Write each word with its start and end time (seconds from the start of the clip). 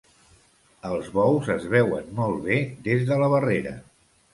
Els 0.93 1.11
bous 1.19 1.53
es 1.57 1.69
veuen 1.75 2.11
molt 2.23 2.43
bé 2.51 2.61
des 2.93 3.09
de 3.13 3.23
la 3.25 3.33
barrera. 3.39 3.81